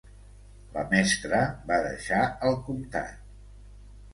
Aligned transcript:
La 0.77 0.85
mestra 0.93 1.41
va 1.73 1.79
deixar 1.89 2.23
el 2.51 2.59
comtat. 2.71 3.15